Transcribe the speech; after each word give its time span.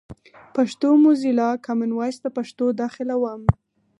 پښتو 0.55 0.89
موزیلا، 1.03 1.49
کامن 1.65 1.91
وایس 1.95 2.17
ته 2.23 2.29
پښتو 2.37 2.65
داخلوم. 2.81 3.41